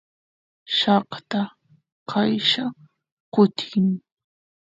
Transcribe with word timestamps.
llaqta 0.77 1.41
qaylla 2.09 2.63
kutin 3.33 3.87